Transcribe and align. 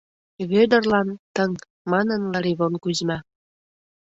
—Вӧдырлан— 0.49 1.07
тыҥ,— 1.35 1.51
манын 1.91 2.21
Лыривон 2.33 2.73
Кузьма. 2.83 3.17